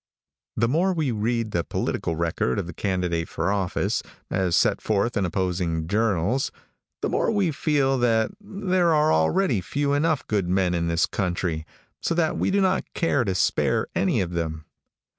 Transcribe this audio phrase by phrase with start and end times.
[0.57, 5.15] The more we read the political record of the candidate for office, as set forth
[5.15, 6.51] in opposing journals,
[7.03, 11.67] the more we feel that there are already few enough good men in this country,
[12.01, 14.65] so that we do not care to spare any of them.